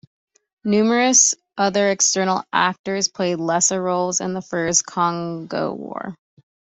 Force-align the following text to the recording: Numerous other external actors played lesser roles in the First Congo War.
Numerous 0.63 1.35
other 1.59 1.91
external 1.91 2.43
actors 2.51 3.07
played 3.07 3.35
lesser 3.37 3.79
roles 3.79 4.19
in 4.19 4.33
the 4.33 4.41
First 4.41 4.83
Congo 4.83 5.75
War. 5.75 6.15